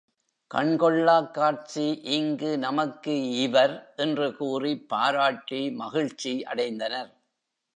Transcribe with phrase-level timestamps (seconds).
[0.51, 2.01] கண் கொள்ளாக் காட்சி
[2.11, 7.11] இங்கு நமக்கு இவர் என்று கூறிப் பாராட்டி மகிழ்ச்சி அடைந்தனர்.